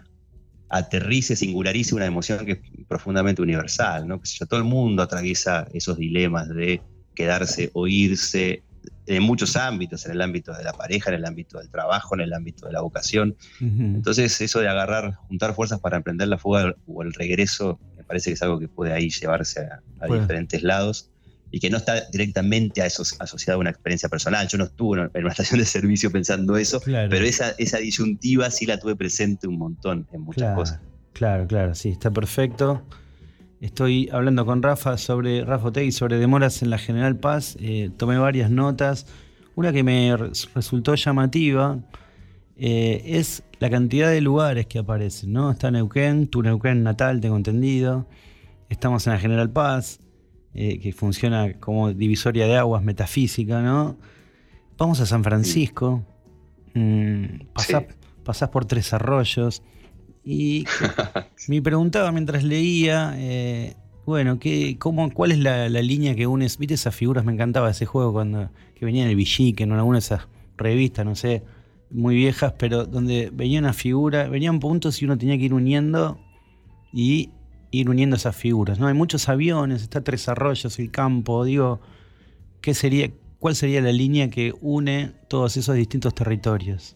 aterrice, 0.68 1.36
singularice 1.36 1.94
una 1.94 2.08
emoción 2.08 2.44
que 2.44 2.54
es 2.54 2.60
profundamente 2.88 3.40
universal, 3.40 4.08
¿no? 4.08 4.20
Que 4.20 4.46
todo 4.48 4.60
el 4.60 4.66
mundo 4.66 5.04
atraviesa 5.04 5.68
esos 5.76 5.96
dilemas 6.00 6.50
de 6.50 6.82
quedarse 7.14 7.70
o 7.74 7.86
irse 7.86 8.64
en 9.06 9.22
muchos 9.22 9.56
ámbitos, 9.56 10.08
en 10.08 10.14
el 10.14 10.22
ámbito 10.22 10.54
de 10.54 10.64
la 10.64 10.74
pareja, 10.74 11.12
en 11.12 11.18
el 11.18 11.26
ámbito 11.26 11.60
del 11.60 11.70
trabajo, 11.70 12.16
en 12.16 12.22
el 12.22 12.34
ámbito 12.34 12.66
de 12.66 12.74
la 12.74 12.82
vocación. 12.82 13.38
Entonces, 13.60 14.42
eso 14.42 14.60
de 14.60 14.70
agarrar, 14.70 15.14
juntar 15.28 15.54
fuerzas 15.54 15.80
para 15.80 15.98
emprender 15.98 16.30
la 16.30 16.40
fuga 16.40 16.74
o 16.88 17.04
el 17.04 17.14
regreso, 17.14 17.80
me 17.96 18.04
parece 18.04 18.32
que 18.32 18.34
es 18.34 18.42
algo 18.42 18.58
que 18.58 18.70
puede 18.70 18.92
ahí 18.92 19.12
llevarse 19.12 19.68
a, 20.00 20.08
diferentes 20.08 20.64
lados 20.64 21.11
y 21.52 21.60
que 21.60 21.70
no 21.70 21.78
está 21.78 22.08
directamente 22.12 22.82
a 22.82 22.86
eso, 22.86 23.04
asociado 23.20 23.58
a 23.58 23.60
una 23.60 23.70
experiencia 23.70 24.08
personal. 24.10 24.48
Yo 24.48 24.58
no 24.58 24.64
estuve 24.64 25.02
en 25.02 25.24
una 25.24 25.30
estación 25.32 25.60
de 25.60 25.66
servicio 25.66 26.12
pensando 26.12 26.58
eso, 26.58 26.82
pero 26.84 27.26
esa, 27.26 27.52
esa 27.58 27.78
disyuntiva 27.78 28.50
sí 28.50 28.66
la 28.66 28.80
tuve 28.80 28.96
presente 28.96 29.48
un 29.48 29.58
montón 29.58 30.08
en 30.12 30.22
muchas 30.22 30.56
cosas. 30.56 30.80
Claro, 31.14 31.46
claro, 31.48 31.76
sí, 31.76 31.90
está 31.90 32.10
perfecto. 32.10 32.82
Estoy 33.60 34.10
hablando 34.12 34.46
con 34.46 34.64
Rafa 34.64 34.98
sobre 34.98 35.46
Rafa 35.46 35.68
Otegi, 35.68 35.92
sobre 35.92 36.18
demoras 36.18 36.64
en 36.64 36.72
la 36.72 36.80
General 36.80 37.16
Paz. 37.18 37.58
Eh, 37.60 37.92
tomé 37.96 38.18
varias 38.18 38.50
notas. 38.50 39.06
Una 39.54 39.72
que 39.72 39.84
me 39.84 40.16
resultó 40.56 40.96
llamativa 40.96 41.78
eh, 42.58 43.04
es 43.06 43.44
la 43.60 43.70
cantidad 43.70 44.10
de 44.10 44.22
lugares 44.22 44.66
que 44.66 44.80
aparecen, 44.80 45.34
¿no? 45.34 45.52
Está 45.52 45.70
Neuquén, 45.70 46.28
tu 46.28 46.42
Neuquén 46.42 46.82
natal, 46.82 47.22
tengo 47.22 47.36
entendido. 47.36 48.08
Estamos 48.70 49.06
en 49.06 49.14
la 49.14 49.20
General 49.20 49.50
Paz, 49.52 50.00
eh, 50.54 50.80
que 50.80 50.92
funciona 50.94 51.54
como 51.60 51.94
divisoria 51.94 52.48
de 52.48 52.58
aguas 52.58 52.84
metafísica, 52.84 53.62
¿no? 53.62 53.98
Vamos 54.78 55.00
a 55.00 55.06
San 55.06 55.24
Francisco. 55.24 56.04
Mm, 56.74 57.46
pasás 58.24 58.50
por 58.50 58.66
Tres 58.66 58.94
Arroyos. 58.94 59.64
Y 60.24 60.66
me 61.48 61.62
preguntaba 61.62 62.12
mientras 62.12 62.44
leía, 62.44 63.14
eh, 63.18 63.76
bueno, 64.06 64.40
¿qué, 64.40 64.78
cómo, 64.78 65.12
¿cuál 65.14 65.32
es 65.32 65.40
la, 65.40 65.70
línea 65.70 66.16
que 66.16 66.28
unes? 66.28 66.58
¿Viste 66.58 66.74
esas 66.76 66.96
figuras? 66.96 67.26
Me 67.26 67.34
encantaba 67.34 67.70
ese 67.70 67.86
juego 67.86 68.14
cuando 68.14 68.50
que 68.76 68.86
venía 68.86 69.04
en 69.04 69.10
el 69.10 69.16
Villique, 69.16 69.64
en 69.64 69.72
alguna 69.72 69.98
de 69.98 70.06
esas 70.06 70.28
revistas, 70.58 71.06
no 71.06 71.16
sé, 71.16 71.44
muy 71.90 72.16
viejas, 72.16 72.54
pero 72.58 72.86
donde 72.86 73.30
venía 73.32 73.60
una 73.60 73.74
figura, 73.74 74.28
venían 74.28 74.60
puntos 74.60 75.02
y 75.02 75.06
uno 75.06 75.18
tenía 75.18 75.38
que 75.38 75.46
ir 75.46 75.54
uniendo 75.54 76.20
y 76.94 77.30
ir 77.72 77.90
uniendo 77.90 78.16
esas 78.16 78.36
figuras. 78.36 78.80
¿no? 78.80 78.88
Hay 78.88 78.94
muchos 78.94 79.28
aviones, 79.30 79.82
está 79.82 80.02
Tres 80.02 80.28
Arroyos, 80.30 80.78
el 80.80 80.92
campo, 80.92 81.44
digo, 81.46 81.82
¿qué 82.62 82.74
sería, 82.74 83.10
¿cuál 83.40 83.56
sería 83.56 83.82
la 83.82 83.92
línea 83.92 84.30
que 84.30 84.54
une 84.62 85.12
todos 85.28 85.58
esos 85.58 85.76
distintos 85.76 86.14
territorios? 86.14 86.96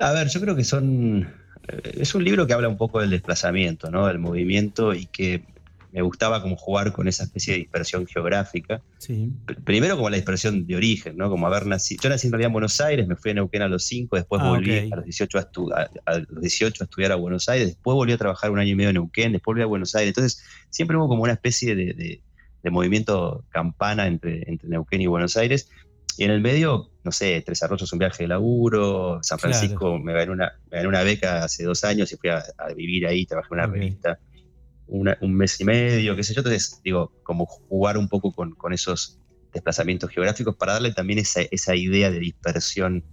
A 0.00 0.12
ver, 0.12 0.28
yo 0.28 0.40
creo 0.40 0.56
que 0.56 0.64
son... 0.64 1.28
Eh, 1.68 1.98
es 2.00 2.14
un 2.14 2.24
libro 2.24 2.46
que 2.46 2.54
habla 2.54 2.68
un 2.68 2.76
poco 2.76 3.00
del 3.00 3.10
desplazamiento, 3.10 3.90
¿no? 3.90 4.06
del 4.06 4.18
movimiento 4.18 4.94
y 4.94 5.06
que 5.06 5.44
me 5.92 6.00
gustaba 6.00 6.40
como 6.40 6.56
jugar 6.56 6.92
con 6.92 7.06
esa 7.06 7.24
especie 7.24 7.52
de 7.52 7.60
dispersión 7.60 8.06
geográfica. 8.06 8.80
Sí. 8.96 9.30
Primero 9.64 9.96
como 9.96 10.08
la 10.08 10.16
dispersión 10.16 10.66
de 10.66 10.74
origen, 10.74 11.18
¿no? 11.18 11.28
Como 11.28 11.46
haber 11.46 11.66
nacido. 11.66 12.02
Yo 12.02 12.08
nací 12.08 12.26
en 12.26 12.32
realidad 12.32 12.46
en 12.46 12.52
Buenos 12.54 12.80
Aires, 12.80 13.06
me 13.06 13.14
fui 13.14 13.32
a 13.32 13.34
Neuquén 13.34 13.60
a 13.60 13.68
los 13.68 13.84
5, 13.84 14.16
después 14.16 14.40
ah, 14.42 14.48
volví 14.48 14.90
a, 14.90 14.96
los 14.96 15.04
18 15.04 15.38
a, 15.38 15.90
a, 16.06 16.18
los 16.18 16.40
18 16.40 16.82
a 16.82 16.84
estudiar 16.84 17.12
a 17.12 17.16
Buenos 17.16 17.48
Aires, 17.50 17.68
después 17.68 17.94
volví 17.94 18.12
a 18.12 18.16
trabajar 18.16 18.50
un 18.50 18.58
año 18.58 18.70
y 18.70 18.74
medio 18.74 18.88
en 18.88 18.94
Neuquén, 18.94 19.32
después 19.32 19.54
volví 19.54 19.62
a 19.62 19.66
Buenos 19.66 19.94
Aires. 19.94 20.08
Entonces 20.16 20.42
siempre 20.70 20.96
hubo 20.96 21.08
como 21.08 21.24
una 21.24 21.34
especie 21.34 21.74
de, 21.74 22.22
movimiento 22.70 23.44
campana 23.50 24.06
entre, 24.06 24.48
entre 24.48 24.68
Neuquén 24.70 25.02
y 25.02 25.06
Buenos 25.06 25.36
Aires. 25.36 25.68
Y 26.16 26.24
en 26.24 26.30
el 26.30 26.40
medio, 26.40 26.90
no 27.04 27.12
sé, 27.12 27.42
Tres 27.44 27.62
Arroyos 27.62 27.92
un 27.92 27.98
viaje 27.98 28.24
de 28.24 28.28
laburo, 28.28 29.18
San 29.22 29.38
Francisco 29.38 29.98
me, 29.98 30.12
gané 30.12 30.30
una, 30.30 30.52
una 30.86 31.02
beca 31.02 31.44
hace 31.44 31.64
dos 31.64 31.84
años 31.84 32.12
y 32.12 32.16
fui 32.16 32.30
a, 32.30 32.42
vivir 32.76 33.06
ahí, 33.06 33.26
trabajé 33.26 33.48
en 33.50 33.58
una 33.58 33.66
revista 33.66 34.18
un 34.92 35.34
mes 35.34 35.60
y 35.60 35.64
medio, 35.64 36.14
qué 36.14 36.22
sé 36.22 36.34
yo. 36.34 36.40
Entonces, 36.40 36.80
digo, 36.84 37.12
como 37.22 37.46
jugar 37.46 37.96
un 37.96 38.08
poco 38.08 38.32
con, 38.32 38.72
esos 38.72 39.18
desplazamientos 39.52 40.10
geográficos 40.10 40.56
para 40.56 40.74
darle 40.74 40.92
también 40.92 41.18
esa, 41.18 41.74
idea 41.74 42.10
de 42.10 42.18
dispersión 42.18 43.04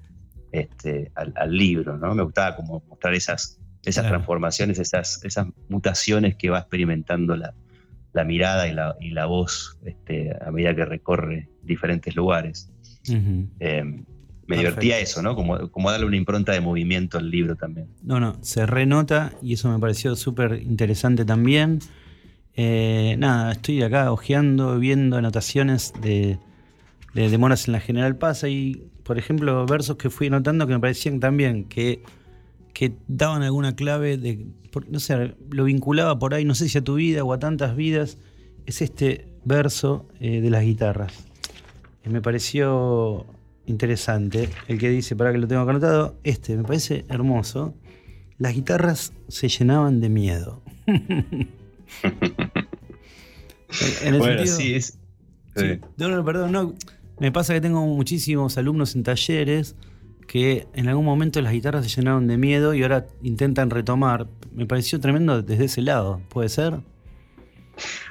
este, 0.51 1.11
al, 1.15 1.51
libro, 1.51 1.97
¿no? 1.97 2.13
Me 2.15 2.23
gustaba 2.23 2.55
como 2.55 2.83
mostrar 2.87 3.13
esas, 3.13 3.59
esas 3.85 4.07
transformaciones, 4.07 4.79
esas, 4.79 5.23
esas 5.23 5.47
mutaciones 5.69 6.35
que 6.35 6.49
va 6.49 6.59
experimentando 6.59 7.35
la, 7.35 7.53
mirada 8.25 8.67
y 8.67 8.73
la, 8.73 8.95
y 8.99 9.11
la 9.11 9.25
voz 9.25 9.79
este, 9.85 10.35
a 10.41 10.51
medida 10.51 10.75
que 10.75 10.83
recorre 10.83 11.49
diferentes 11.63 12.13
lugares 12.15 12.69
me 14.49 14.57
divertía 14.57 14.99
eso, 14.99 15.21
¿no? 15.21 15.35
Como, 15.35 15.69
como 15.69 15.91
darle 15.91 16.07
una 16.07 16.17
impronta 16.17 16.51
de 16.53 16.59
movimiento 16.59 17.19
al 17.19 17.29
libro 17.29 17.55
también. 17.55 17.87
No, 18.01 18.19
no, 18.19 18.35
se 18.41 18.65
renota 18.65 19.31
y 19.43 19.53
eso 19.53 19.71
me 19.71 19.77
pareció 19.77 20.15
súper 20.15 20.63
interesante 20.63 21.23
también. 21.23 21.79
Eh, 22.55 23.15
nada, 23.19 23.51
estoy 23.51 23.83
acá 23.83 24.11
hojeando, 24.11 24.79
viendo 24.79 25.17
anotaciones 25.17 25.93
de, 26.01 26.39
de 27.13 27.29
Demoras 27.29 27.67
en 27.67 27.73
la 27.73 27.79
General 27.79 28.15
Paz 28.17 28.43
y, 28.43 28.87
por 29.03 29.19
ejemplo, 29.19 29.67
versos 29.67 29.97
que 29.97 30.09
fui 30.09 30.27
anotando 30.27 30.65
que 30.65 30.73
me 30.73 30.79
parecían 30.79 31.19
también 31.19 31.65
que, 31.65 32.01
que 32.73 32.93
daban 33.07 33.43
alguna 33.43 33.75
clave 33.75 34.17
de, 34.17 34.47
no 34.89 34.99
sé, 34.99 35.35
lo 35.51 35.63
vinculaba 35.65 36.17
por 36.17 36.33
ahí, 36.33 36.43
no 36.43 36.55
sé 36.55 36.69
si 36.69 36.79
a 36.79 36.83
tu 36.83 36.95
vida 36.95 37.23
o 37.23 37.33
a 37.33 37.39
tantas 37.39 37.75
vidas, 37.75 38.17
es 38.65 38.81
este 38.81 39.27
verso 39.45 40.07
eh, 40.19 40.41
de 40.41 40.49
las 40.49 40.63
guitarras. 40.63 41.13
me 42.03 42.19
pareció 42.19 43.27
interesante, 43.69 44.49
el 44.67 44.77
que 44.79 44.89
dice, 44.89 45.15
para 45.15 45.31
que 45.31 45.37
lo 45.37 45.47
tengo 45.47 45.61
anotado, 45.61 46.19
este 46.23 46.57
me 46.57 46.63
parece 46.63 47.05
hermoso. 47.09 47.75
Las 48.37 48.53
guitarras 48.53 49.13
se 49.27 49.47
llenaban 49.49 50.01
de 50.01 50.09
miedo. 50.09 50.61
bueno, 54.17 54.45
sí, 54.45 54.75
es. 54.75 54.97
No, 55.97 56.09
no, 56.09 56.23
perdón, 56.23 56.51
no. 56.51 56.75
Me 57.19 57.31
pasa 57.31 57.53
que 57.53 57.61
tengo 57.61 57.85
muchísimos 57.85 58.57
alumnos 58.57 58.95
en 58.95 59.03
talleres 59.03 59.75
que 60.25 60.67
en 60.73 60.87
algún 60.87 61.05
momento 61.05 61.41
las 61.41 61.51
guitarras 61.51 61.85
se 61.85 61.99
llenaron 61.99 62.27
de 62.27 62.37
miedo 62.37 62.73
y 62.73 62.83
ahora 62.83 63.07
intentan 63.23 63.69
retomar. 63.69 64.27
Me 64.53 64.65
pareció 64.65 64.99
tremendo 64.99 65.41
desde 65.41 65.65
ese 65.65 65.81
lado, 65.81 66.21
¿puede 66.29 66.49
ser? 66.49 66.79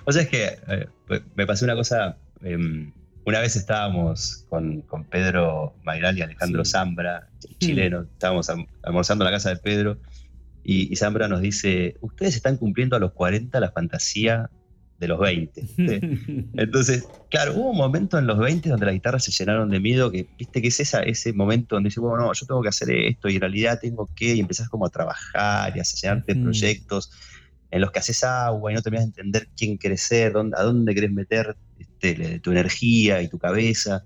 O 0.04 0.12
sea, 0.12 0.22
es 0.22 0.28
que 0.28 0.58
eh, 0.68 0.88
me 1.36 1.46
pasó 1.46 1.64
una 1.64 1.74
cosa. 1.74 2.18
Em, 2.42 2.92
una 3.28 3.40
vez 3.40 3.56
estábamos 3.56 4.47
con, 4.49 4.82
Pedro 5.11 5.75
Mayral 5.85 6.16
y 6.16 6.23
Alejandro 6.23 6.64
Zambra, 6.64 7.28
chileno, 7.58 8.06
estábamos 8.11 8.50
almorzando 8.82 9.25
en 9.25 9.30
la 9.30 9.37
casa 9.37 9.50
de 9.50 9.56
Pedro, 9.56 9.99
y, 10.64 10.97
Zambra 10.97 11.28
nos 11.28 11.42
dice, 11.42 11.97
ustedes 12.00 12.37
están 12.37 12.56
cumpliendo 12.56 12.97
a 12.97 12.99
los 12.99 13.12
40 13.12 13.61
la 13.61 13.70
fantasía 13.70 14.50
de 14.99 15.08
los 15.08 15.18
20. 15.20 15.62
Entonces, 16.54 17.06
claro, 17.30 17.52
hubo 17.54 17.70
un 17.70 17.76
momento 17.76 18.18
en 18.18 18.26
los 18.26 18.38
20 18.38 18.70
donde 18.70 18.87
las 18.87 18.94
guitarras 18.94 19.25
se 19.25 19.30
llenaron 19.30 19.68
de 19.68 19.80
miedo, 19.80 20.11
que 20.11 20.26
viste 20.38 20.62
que 20.62 20.68
es 20.68 20.80
esa, 20.80 21.02
ese 21.02 21.35
momento 21.35 21.76
donde 21.76 21.88
dices, 21.88 22.00
bueno, 22.00 22.25
no, 22.25 22.32
yo 22.32 22.47
tengo 22.47 22.62
que 22.62 22.70
hacer 22.70 22.90
esto 22.90 23.28
y 23.28 23.35
en 23.35 23.42
realidad 23.42 23.78
tengo 23.78 24.08
que, 24.16 24.35
y 24.37 24.40
empezás 24.40 24.70
como 24.70 24.87
a 24.87 24.90
trabajar 24.90 25.76
y 25.76 25.80
a 25.80 25.82
llenarte 25.82 26.32
de 26.32 26.42
proyectos 26.42 27.11
en 27.70 27.82
los 27.82 27.90
que 27.90 27.99
haces 27.99 28.25
agua 28.25 28.73
y 28.73 28.75
no 28.75 28.80
terminas 28.80 29.04
de 29.04 29.20
entender 29.20 29.49
quién 29.54 29.76
querés 29.76 30.00
ser, 30.00 30.32
dónde, 30.32 30.56
a 30.58 30.62
dónde 30.62 30.94
querés 30.94 31.12
meter 31.12 31.56
este, 32.00 32.40
tu 32.40 32.50
energía 32.50 33.23
y 33.23 33.28
tu 33.28 33.38
cabeza, 33.38 34.05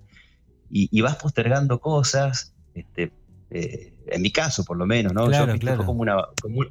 y, 0.75 1.01
vas 1.03 1.17
postergando 1.17 1.81
cosas, 1.81 2.55
este, 2.75 3.13
eh, 3.51 3.93
en 4.07 4.23
mi 4.23 4.31
caso 4.31 4.65
por 4.65 4.79
lo 4.79 4.87
menos, 4.87 5.13
¿no? 5.13 5.31
yo, 5.31 5.77
como, 5.85 6.01
una, 6.01 6.17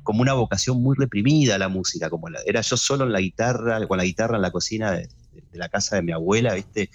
como, 0.01 0.21
una 0.21 0.33
vocación 0.33 0.81
muy 0.81 0.95
reprimida 0.97 1.59
la 1.59 1.69
música, 1.69 2.09
como 2.09 2.27
la, 2.29 2.39
era 2.47 2.61
yo 2.61 2.77
solo 2.77 3.05
en 3.05 3.11
la 3.11 3.21
guitarra, 3.21 3.85
con 3.87 3.99
la 3.99 4.03
guitarra 4.03 4.37
en 4.37 4.41
la 4.41 4.51
cocina 4.51 4.91
de, 4.91 5.07
la 5.53 5.69
casa 5.69 5.97
de 5.97 6.01
mi 6.01 6.11
abuela, 6.11 6.55
¿viste? 6.55 6.89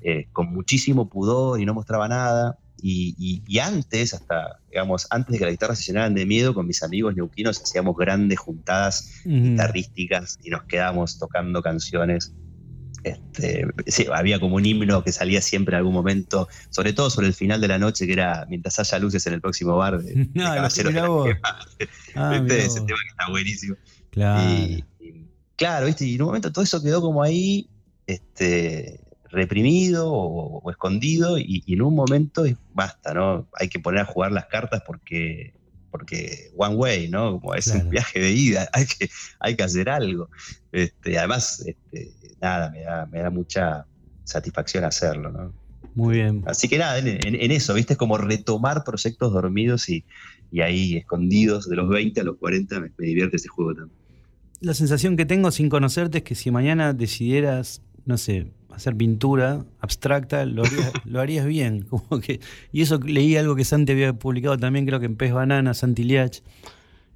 Eh, 0.00 0.26
con 0.32 0.52
muchísimo 0.52 1.08
pudor 1.08 1.60
y 1.60 1.66
no 1.66 1.74
mostraba 1.74 2.08
nada. 2.08 2.58
Y, 2.82 3.58
antes, 3.58 4.14
hasta, 4.14 4.58
digamos, 4.70 5.06
antes 5.10 5.32
de 5.32 5.38
que 5.38 5.44
las 5.44 5.52
guitarras 5.52 5.78
se 5.78 5.84
llenaran 5.84 6.14
de 6.14 6.24
miedo, 6.24 6.54
con 6.54 6.66
mis 6.66 6.82
amigos 6.82 7.14
neuquinos 7.14 7.60
hacíamos 7.60 7.96
grandes 7.96 8.38
juntadas 8.38 9.22
guitarrísticas 9.24 10.38
y 10.42 10.50
nos 10.50 10.64
quedábamos 10.64 11.18
tocando 11.18 11.62
canciones. 11.62 12.32
Este, 13.02 13.66
había 14.12 14.40
como 14.40 14.56
un 14.56 14.66
himno 14.66 15.02
que 15.02 15.12
salía 15.12 15.40
siempre 15.40 15.74
en 15.74 15.78
algún 15.78 15.94
momento, 15.94 16.48
sobre 16.70 16.92
todo 16.92 17.10
sobre 17.10 17.28
el 17.28 17.34
final 17.34 17.60
de 17.60 17.68
la 17.68 17.78
noche, 17.78 18.06
que 18.06 18.12
era 18.12 18.46
mientras 18.48 18.78
haya 18.78 18.98
luces 18.98 19.26
en 19.26 19.34
el 19.34 19.40
próximo 19.40 19.76
bar. 19.76 20.00
De, 20.00 20.28
no, 20.34 20.46
ah, 20.46 20.66
Ese 20.70 20.82
tema 20.82 21.26
que 22.86 22.94
está 23.10 23.30
buenísimo. 23.30 23.76
Claro. 24.10 24.50
Y, 24.50 24.84
claro, 25.56 25.86
¿viste? 25.86 26.04
y 26.04 26.16
en 26.16 26.22
un 26.22 26.28
momento 26.28 26.52
todo 26.52 26.64
eso 26.64 26.82
quedó 26.82 27.00
como 27.00 27.22
ahí. 27.22 27.68
Este, 28.06 29.00
reprimido 29.30 30.12
o, 30.12 30.70
escondido 30.70 31.38
y, 31.38 31.64
en 31.66 31.82
un 31.82 31.94
momento 31.94 32.44
basta, 32.74 33.14
¿no? 33.14 33.48
Hay 33.54 33.68
que 33.68 33.78
poner 33.78 34.00
a 34.00 34.04
jugar 34.04 34.32
las 34.32 34.46
cartas 34.46 34.82
porque, 34.86 35.54
porque 35.90 36.50
one 36.56 36.74
way, 36.76 37.08
¿no? 37.08 37.40
Como 37.40 37.54
es 37.54 37.66
un 37.68 37.90
viaje 37.90 38.20
de 38.20 38.30
ida, 38.32 38.68
hay 38.72 38.86
que, 38.86 39.10
hay 39.38 39.56
que 39.56 39.62
hacer 39.62 39.88
algo. 39.88 40.28
Este, 40.72 41.18
además, 41.18 41.64
este, 41.66 42.12
nada, 42.40 42.70
me 42.70 42.82
da, 42.82 43.06
me 43.06 43.20
da 43.20 43.30
mucha 43.30 43.86
satisfacción 44.24 44.84
hacerlo, 44.84 45.30
¿no? 45.30 45.52
Muy 45.94 46.16
bien. 46.16 46.42
Así 46.46 46.68
que 46.68 46.78
nada, 46.78 46.98
en, 46.98 47.50
eso, 47.50 47.74
¿viste? 47.74 47.94
Es 47.94 47.98
como 47.98 48.16
retomar 48.16 48.84
proyectos 48.84 49.32
dormidos 49.32 49.88
y, 49.88 50.04
ahí 50.60 50.96
escondidos 50.96 51.68
de 51.68 51.76
los 51.76 51.88
20 51.88 52.20
a 52.20 52.24
los 52.24 52.36
40 52.36 52.80
me, 52.80 52.90
me 52.96 53.06
divierte 53.06 53.36
ese 53.36 53.48
juego 53.48 53.74
también. 53.74 53.96
La 54.60 54.74
sensación 54.74 55.16
que 55.16 55.24
tengo 55.24 55.50
sin 55.50 55.68
conocerte 55.68 56.18
es 56.18 56.24
que 56.24 56.34
si 56.34 56.50
mañana 56.50 56.92
decidieras, 56.92 57.82
no 58.04 58.18
sé, 58.18 58.52
hacer 58.74 58.96
pintura 58.96 59.64
abstracta, 59.80 60.44
lo 60.44 60.62
harías, 61.20 61.46
bien. 61.46 61.82
Como 61.90 62.20
que, 62.20 62.40
y 62.72 62.82
eso 62.82 62.98
leí 62.98 63.36
algo 63.36 63.56
que 63.56 63.64
Santi 63.64 63.92
había 63.92 64.12
publicado 64.12 64.56
también, 64.56 64.86
creo 64.86 65.00
que 65.00 65.06
en 65.06 65.16
Pez 65.16 65.32
Banana, 65.32 65.74
Santi 65.74 66.04
Liach, 66.04 66.42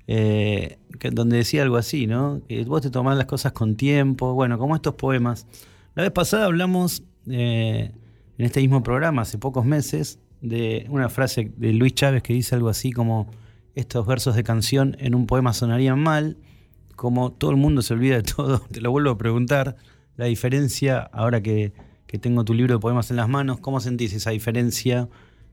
eh, 0.06 0.78
donde 1.12 1.38
decía 1.38 1.62
algo 1.62 1.76
así, 1.76 2.06
¿no? 2.06 2.42
Que 2.48 2.64
vos 2.64 2.82
te 2.82 2.90
tomás 2.90 3.16
las 3.16 3.26
cosas 3.26 3.52
con 3.52 3.76
tiempo, 3.76 4.34
bueno, 4.34 4.58
como 4.58 4.74
estos 4.74 4.94
poemas. 4.94 5.46
La 5.94 6.02
vez 6.02 6.12
pasada 6.12 6.46
hablamos 6.46 7.02
eh, 7.28 7.92
en 8.38 8.44
este 8.44 8.60
mismo 8.60 8.82
programa, 8.82 9.22
hace 9.22 9.38
pocos 9.38 9.64
meses, 9.64 10.18
de 10.40 10.86
una 10.90 11.08
frase 11.08 11.52
de 11.56 11.72
Luis 11.72 11.94
Chávez 11.94 12.22
que 12.22 12.34
dice 12.34 12.54
algo 12.54 12.68
así 12.68 12.92
como 12.92 13.30
estos 13.74 14.06
versos 14.06 14.36
de 14.36 14.44
canción 14.44 14.94
en 15.00 15.14
un 15.14 15.26
poema 15.26 15.54
sonarían 15.54 15.98
mal, 15.98 16.36
como 16.96 17.32
todo 17.32 17.50
el 17.50 17.56
mundo 17.56 17.80
se 17.80 17.94
olvida 17.94 18.16
de 18.16 18.22
todo, 18.22 18.58
te 18.70 18.80
lo 18.80 18.90
vuelvo 18.90 19.10
a 19.10 19.18
preguntar 19.18 19.76
la 20.16 20.26
diferencia, 20.26 20.98
ahora 21.12 21.42
que, 21.42 21.72
tengo 22.20 22.44
tu 22.44 22.54
libro 22.54 22.74
de 22.74 22.78
poemas 22.78 23.10
en 23.10 23.16
las 23.16 23.28
manos, 23.28 23.58
¿cómo 23.58 23.80
sentís 23.80 24.12
esa 24.12 24.30
diferencia 24.30 25.08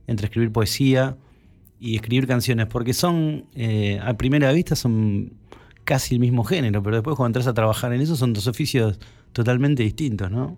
entre 0.06 0.28
escribir 0.28 0.52
poesía 0.52 1.18
y 1.80 1.96
escribir 1.96 2.28
canciones? 2.28 2.68
Porque 2.68 2.94
son, 2.94 3.46
eh, 3.56 4.00
a 4.00 4.16
primera 4.16 4.52
vista, 4.52 4.76
son 4.76 5.34
casi 5.86 6.14
el 6.14 6.20
mismo 6.20 6.44
género, 6.44 6.84
pero 6.84 6.98
después 6.98 7.18
cuando 7.18 7.40
entras 7.40 7.48
a 7.48 7.56
trabajar 7.56 7.92
en 7.94 8.02
eso 8.02 8.16
son 8.16 8.34
dos 8.34 8.46
oficios 8.46 9.00
totalmente 9.34 9.82
distintos, 9.82 10.30
¿no? 10.30 10.56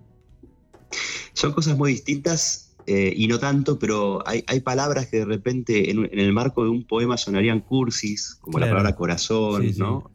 Son 1.32 1.54
cosas 1.54 1.78
muy 1.78 1.94
distintas 1.94 2.76
eh, 2.86 3.14
y 3.16 3.28
no 3.28 3.40
tanto, 3.40 3.80
pero 3.80 4.22
hay, 4.28 4.60
palabras 4.60 5.08
que 5.08 5.20
de 5.20 5.26
repente 5.26 5.90
en, 5.90 6.10
el 6.12 6.34
marco 6.34 6.66
de 6.66 6.70
un 6.70 6.84
poema 6.84 7.16
sonarían 7.16 7.62
cursis, 7.62 8.36
como 8.42 8.60
la 8.60 8.68
palabra 8.68 8.94
corazón, 8.96 9.72
¿no? 9.78 10.12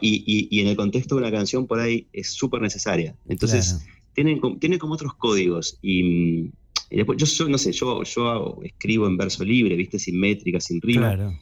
Y, 0.00 0.60
en 0.60 0.68
el 0.68 0.76
contexto 0.76 1.16
de 1.16 1.22
una 1.22 1.30
canción 1.30 1.66
por 1.66 1.80
ahí 1.80 2.06
es 2.12 2.32
súper 2.32 2.60
necesaria. 2.60 3.14
Entonces, 3.28 3.84
tienen, 4.14 4.38
como 4.78 4.94
otros 4.94 5.14
códigos. 5.14 5.78
Y, 5.82 6.50
después, 6.90 7.18
yo, 7.18 7.48
no 7.48 7.58
sé, 7.58 7.72
yo, 7.72 8.02
yo 8.02 8.58
escribo 8.62 9.06
en 9.06 9.16
verso 9.16 9.44
libre, 9.44 9.76
¿viste? 9.76 9.98
Sin 9.98 10.18
métrica, 10.18 10.60
sin 10.60 10.80
rima. 10.80 11.38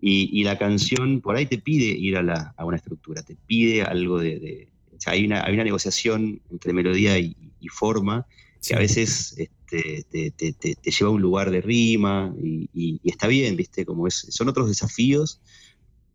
Y, 0.00 0.44
la 0.44 0.58
canción 0.58 1.20
por 1.20 1.36
ahí 1.36 1.46
te 1.46 1.58
pide 1.58 1.86
ir 1.86 2.16
a, 2.16 2.22
la, 2.22 2.54
una 2.58 2.76
estructura, 2.76 3.22
te 3.22 3.36
pide 3.46 3.82
algo 3.82 4.18
de... 4.18 4.68
o 4.94 5.00
sea, 5.00 5.14
hay, 5.14 5.24
una, 5.24 5.44
hay 5.44 5.54
una 5.54 5.64
negociación 5.64 6.40
entre 6.50 6.72
melodía 6.72 7.18
y, 7.18 7.36
forma 7.70 8.26
que 8.66 8.74
a 8.74 8.78
veces 8.78 9.34
este, 9.38 10.04
te, 10.10 10.90
lleva 10.90 11.08
a 11.08 11.14
un 11.14 11.22
lugar 11.22 11.50
de 11.50 11.62
rima 11.62 12.34
y, 12.42 13.00
está 13.04 13.26
bien, 13.26 13.56
¿viste? 13.56 13.86
Como 13.86 14.06
es, 14.06 14.26
son 14.28 14.48
otros 14.48 14.68
desafíos 14.68 15.40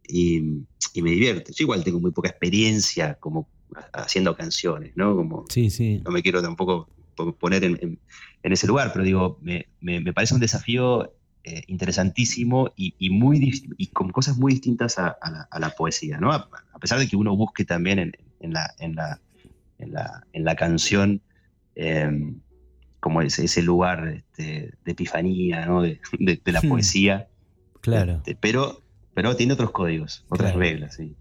y, 0.10 0.42
me 1.02 1.12
divierte. 1.12 1.54
Yo 1.54 1.64
igual 1.64 1.84
tengo 1.84 2.00
muy 2.00 2.12
poca 2.12 2.30
experiencia 2.30 3.14
como 3.16 3.48
haciendo 3.94 4.36
canciones, 4.36 4.92
¿no? 4.96 5.16
Como, 5.16 5.46
sí, 5.50 5.70
sí. 5.70 6.02
No 6.04 6.12
me 6.12 6.22
quiero 6.22 6.42
tampoco 6.42 6.90
poner 7.40 7.64
en, 7.64 8.00
ese 8.44 8.68
lugar, 8.68 8.92
pero 8.92 9.06
digo, 9.06 9.40
me, 9.42 9.66
parece 10.14 10.34
un 10.34 10.40
desafío 10.40 11.14
eh, 11.44 11.64
interesantísimo 11.68 12.74
y, 12.76 13.10
muy, 13.10 13.62
y 13.78 13.88
con 13.88 14.10
cosas 14.12 14.38
muy 14.38 14.54
distintas 14.54 14.98
a, 14.98 15.18
la, 15.60 15.70
poesía, 15.72 16.18
¿no? 16.20 16.32
A, 16.32 16.50
pesar 16.80 17.00
de 17.00 17.08
que 17.08 17.16
uno 17.16 17.36
busque 17.36 17.66
también 17.66 18.00
en, 18.00 18.54
la, 18.54 18.74
en, 18.80 18.96
la, 18.96 19.22
en, 19.78 20.44
la, 20.44 20.56
canción 20.56 21.22
em, 21.76 22.40
como 23.00 23.22
ese, 23.22 23.46
ese 23.46 23.62
lugar 23.62 24.08
este, 24.08 24.74
de 24.84 24.92
epifanía, 24.92 25.66
¿no? 25.66 25.82
de, 25.82 26.00
la 26.46 26.62
hmm. 26.62 26.70
poesía. 26.70 27.28
Claro. 27.82 28.18
Este, 28.18 28.36
pero, 28.36 28.82
pero 29.20 29.36
tiene 29.36 29.52
otros 29.52 29.72
códigos, 29.72 30.24
otras 30.30 30.56
reglas, 30.56 30.96
sí. 30.96 31.14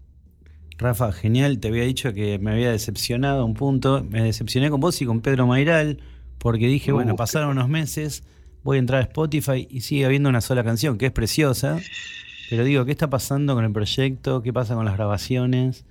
Rafa, 0.77 1.11
genial, 1.11 1.59
te 1.59 1.67
había 1.67 1.83
dicho 1.83 2.13
que 2.13 2.39
me 2.39 2.51
había 2.51 2.71
decepcionado 2.71 3.45
un 3.45 3.55
punto. 3.55 4.05
Me 4.09 4.23
decepcioné 4.23 4.69
con 4.69 4.79
vos 4.79 5.01
y 5.01 5.05
con 5.05 5.19
Pedro 5.19 5.47
Mairal, 5.47 5.99
porque 6.37 6.67
dije, 6.67 6.93
bueno, 6.93 7.17
pasaron 7.17 7.49
unos 7.49 7.67
meses, 7.67 8.23
voy 8.63 8.77
a 8.77 8.79
entrar 8.79 9.01
a 9.01 9.03
Spotify 9.03 9.67
y 9.69 9.81
sigue 9.81 10.05
habiendo 10.05 10.29
una 10.29 10.39
sola 10.39 10.63
canción, 10.63 10.97
que 10.97 11.07
es 11.07 11.11
preciosa. 11.11 11.77
Pero 12.49 12.63
digo, 12.63 12.85
¿qué 12.85 12.91
está 12.91 13.09
pasando 13.09 13.53
con 13.53 13.65
el 13.65 13.73
proyecto? 13.73 14.43
¿Qué 14.43 14.53
pasa 14.53 14.75
con 14.75 14.85
las 14.85 14.93
grabaciones? 14.93 15.83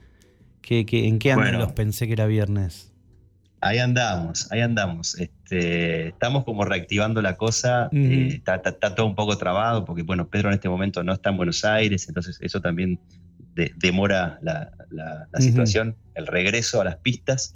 ¿Qué, 0.62 0.86
en 0.90 1.18
qué 1.18 1.32
andan 1.32 1.58
los 1.58 1.72
pensé 1.72 2.06
que 2.06 2.14
era 2.14 2.24
viernes? 2.24 2.90
Ahí 3.60 3.78
andamos, 3.78 4.50
ahí 4.52 4.60
andamos. 4.60 5.18
Este, 5.18 6.08
estamos 6.08 6.44
como 6.44 6.64
reactivando 6.64 7.20
la 7.22 7.36
cosa. 7.36 7.88
Eh, 7.92 8.34
está, 8.34 8.60
todo 8.60 9.06
un 9.06 9.14
poco 9.14 9.36
trabado 9.36 9.84
porque, 9.84 10.02
bueno, 10.02 10.28
Pedro 10.28 10.48
en 10.48 10.54
este 10.54 10.68
momento 10.68 11.02
no 11.02 11.12
está 11.12 11.30
en 11.30 11.36
Buenos 11.36 11.64
Aires, 11.64 12.08
entonces 12.08 12.38
eso 12.40 12.60
también 12.60 13.00
demora 13.76 14.38
la, 14.42 14.70
situación, 15.40 15.96
el 16.14 16.26
regreso 16.26 16.80
a 16.80 16.84
las 16.84 16.96
pistas. 16.96 17.52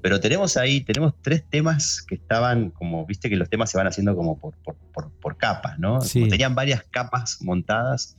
Pero 0.00 0.20
tenemos 0.20 0.56
ahí, 0.56 0.80
tenemos 0.80 1.14
tres 1.20 1.44
temas 1.48 2.02
que 2.02 2.14
estaban 2.14 2.70
como, 2.70 3.04
viste 3.06 3.28
que 3.28 3.36
los 3.36 3.50
temas 3.50 3.70
se 3.70 3.76
van 3.76 3.86
haciendo 3.86 4.16
como 4.16 4.38
por, 4.38 5.36
capas, 5.36 5.78
¿no? 5.78 5.98
tenían 6.00 6.54
varias 6.54 6.84
capas 6.84 7.38
montadas, 7.42 8.16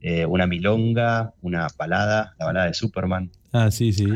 eh, 0.00 0.26
una 0.26 0.46
milonga, 0.46 1.34
una 1.42 1.66
balada, 1.76 2.34
la 2.38 2.46
balada 2.46 2.66
de 2.66 2.74
Superman. 2.74 3.30
Ah, 3.52 3.70
sí, 3.70 3.92
sí. 3.92 4.06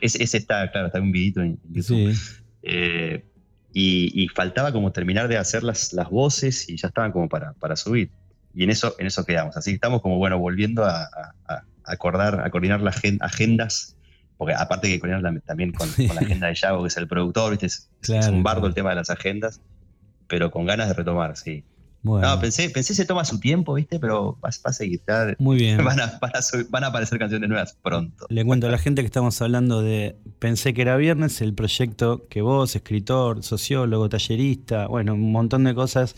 ese, 0.00 0.36
está, 0.36 0.70
claro, 0.70 0.86
está 0.86 1.00
un 1.00 1.12
vidito 1.12 1.40
en 1.42 1.58
YouTube. 1.68 2.16
Eh, 2.62 3.24
y, 3.72 4.28
faltaba 4.34 4.72
como 4.72 4.92
terminar 4.92 5.28
de 5.28 5.36
hacer 5.36 5.62
las, 5.62 5.92
las 5.92 6.10
voces 6.10 6.68
y 6.68 6.76
ya 6.76 6.88
estaban 6.88 7.12
como 7.12 7.28
para, 7.28 7.52
para 7.54 7.76
subir 7.76 8.10
y 8.54 8.64
en 8.64 8.70
eso, 8.70 8.94
en 8.98 9.06
eso 9.06 9.24
quedamos. 9.24 9.56
Así 9.56 9.70
que 9.70 9.76
estamos 9.76 10.02
como, 10.02 10.18
bueno, 10.18 10.38
volviendo 10.38 10.84
a, 10.84 11.08
acordar, 11.84 12.40
a 12.44 12.50
coordinar 12.50 12.80
las 12.80 13.00
agendas, 13.20 13.96
porque 14.36 14.54
aparte 14.54 14.88
que 14.88 14.98
coordinar 14.98 15.40
también 15.42 15.72
con, 15.72 15.88
la 15.96 16.20
agenda 16.20 16.48
de 16.48 16.54
Yago, 16.54 16.82
que 16.82 16.88
es 16.88 16.96
el 16.96 17.08
productor, 17.08 17.50
¿viste? 17.52 17.66
Es, 17.66 18.28
un 18.28 18.42
bardo 18.42 18.66
el 18.66 18.74
tema 18.74 18.90
de 18.90 18.96
las 18.96 19.10
agendas, 19.10 19.60
pero 20.26 20.50
con 20.50 20.66
ganas 20.66 20.88
de 20.88 20.94
retomar, 20.94 21.36
sí. 21.36 21.64
No, 22.02 22.40
pensé, 22.40 22.70
pensé 22.70 22.94
se 22.94 23.04
toma 23.04 23.24
su 23.24 23.38
tiempo, 23.40 23.74
¿viste? 23.74 23.98
Pero 23.98 24.38
va, 24.42 24.48
a 24.64 24.72
seguir. 24.72 25.02
Muy 25.38 25.56
bien. 25.58 25.76
Van 25.84 26.00
a, 26.00 26.18
van 26.70 26.84
a, 26.84 26.86
aparecer 26.86 27.18
canciones 27.18 27.48
nuevas 27.48 27.76
pronto. 27.82 28.26
Le 28.28 28.44
cuento 28.44 28.68
a 28.68 28.70
la 28.70 28.78
gente 28.78 29.02
que 29.02 29.06
estamos 29.06 29.40
hablando 29.42 29.82
de 29.82 30.16
Pensé 30.38 30.72
que 30.72 30.82
era 30.82 30.96
viernes, 30.96 31.40
el 31.40 31.54
proyecto 31.54 32.26
que 32.28 32.40
vos, 32.42 32.74
escritor, 32.74 33.42
sociólogo, 33.42 34.08
tallerista, 34.08 34.86
bueno, 34.86 35.14
un 35.14 35.32
montón 35.32 35.64
de 35.64 35.74
cosas 35.74 36.14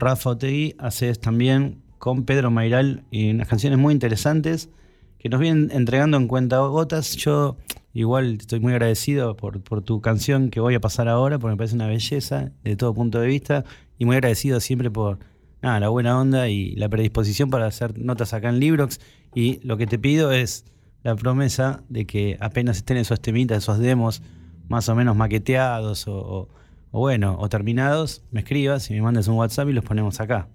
Rafa 0.00 0.30
Otegui 0.30 0.74
haces 0.78 1.20
también 1.20 1.82
con 1.98 2.24
Pedro 2.24 2.50
Mairal 2.50 3.04
y 3.10 3.30
unas 3.30 3.46
canciones 3.46 3.78
muy 3.78 3.92
interesantes 3.92 4.70
que 5.18 5.28
nos 5.28 5.38
vienen 5.38 5.70
entregando 5.72 6.16
en 6.16 6.26
cuenta 6.26 6.58
gotas. 6.60 7.14
Yo 7.16 7.58
igual 7.92 8.38
estoy 8.40 8.60
muy 8.60 8.72
agradecido 8.72 9.36
por, 9.36 9.60
tu 9.82 10.00
canción 10.00 10.50
que 10.50 10.60
voy 10.60 10.74
a 10.74 10.80
pasar 10.80 11.08
ahora, 11.08 11.38
porque 11.38 11.52
me 11.52 11.56
parece 11.58 11.74
una 11.74 11.86
belleza 11.86 12.50
de 12.64 12.76
todo 12.76 12.94
punto 12.94 13.20
de 13.20 13.26
vista, 13.26 13.64
y 14.00 14.04
muy 14.04 14.16
agradecido 14.16 14.58
siempre 14.58 14.90
por 14.90 15.20
nada, 15.62 15.78
la 15.78 15.90
buena 15.90 16.18
onda 16.20 16.48
y 16.48 16.74
la 16.74 16.88
predisposición 16.88 17.50
para 17.50 17.66
hacer 17.66 17.96
notas 17.96 18.32
acá 18.34 18.48
en 18.48 18.58
Librox. 18.58 18.98
Y 19.32 19.60
lo 19.64 19.76
que 19.76 19.86
te 19.86 20.00
pido 20.00 20.32
es 20.32 20.64
la 21.04 21.14
promesa 21.14 21.84
de 21.88 22.04
que 22.04 22.36
apenas 22.40 22.78
estén 22.78 22.96
esos 22.96 23.20
temitas, 23.20 23.58
esos 23.58 23.78
demos 23.78 24.22
más 24.68 24.88
o 24.88 24.96
menos 24.96 25.14
maqueteados 25.14 26.08
o 26.08 26.48
o 26.92 27.00
bueno, 27.00 27.36
o 27.38 27.48
terminados, 27.48 28.22
me 28.30 28.40
escribas 28.40 28.90
y 28.90 28.94
me 28.94 29.02
mandes 29.02 29.28
un 29.28 29.36
WhatsApp 29.36 29.68
y 29.68 29.72
los 29.72 29.84
ponemos 29.84 30.20
acá. 30.20 30.48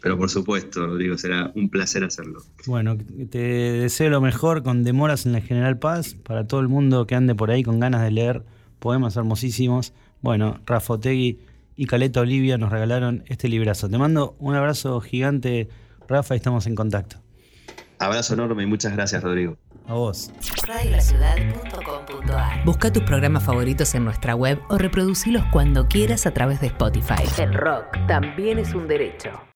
Pero 0.00 0.16
por 0.16 0.30
supuesto, 0.30 0.86
Rodrigo, 0.86 1.18
será 1.18 1.50
un 1.56 1.68
placer 1.68 2.04
hacerlo. 2.04 2.40
Bueno, 2.66 2.96
te 3.30 3.38
deseo 3.38 4.10
lo 4.10 4.20
mejor 4.20 4.62
con 4.62 4.84
demoras 4.84 5.26
en 5.26 5.32
la 5.32 5.40
General 5.40 5.78
Paz 5.78 6.14
para 6.14 6.46
todo 6.46 6.60
el 6.60 6.68
mundo 6.68 7.06
que 7.06 7.16
ande 7.16 7.34
por 7.34 7.50
ahí 7.50 7.64
con 7.64 7.80
ganas 7.80 8.02
de 8.02 8.12
leer 8.12 8.44
poemas 8.78 9.16
hermosísimos. 9.16 9.94
Bueno, 10.22 10.60
Rafa 10.64 10.94
Otegui 10.94 11.40
y 11.76 11.86
Caleta 11.86 12.20
Olivia 12.20 12.58
nos 12.58 12.70
regalaron 12.70 13.24
este 13.26 13.48
librazo. 13.48 13.88
Te 13.88 13.98
mando 13.98 14.36
un 14.38 14.54
abrazo 14.54 15.00
gigante, 15.00 15.68
Rafa, 16.08 16.34
y 16.34 16.38
estamos 16.38 16.66
en 16.66 16.74
contacto. 16.74 17.18
Abrazo 17.98 18.34
enorme 18.34 18.62
y 18.62 18.66
muchas 18.66 18.92
gracias, 18.92 19.22
Rodrigo. 19.22 19.56
A 19.86 19.94
vos. 19.94 20.32
Busca 22.64 22.92
tus 22.92 23.02
programas 23.04 23.44
favoritos 23.44 23.94
en 23.94 24.04
nuestra 24.04 24.34
web 24.34 24.60
o 24.68 24.78
reproducilos 24.78 25.44
cuando 25.52 25.86
quieras 25.86 26.26
a 26.26 26.32
través 26.32 26.60
de 26.60 26.66
Spotify. 26.68 27.22
El 27.38 27.54
rock 27.54 27.96
también 28.08 28.58
es 28.58 28.74
un 28.74 28.88
derecho. 28.88 29.40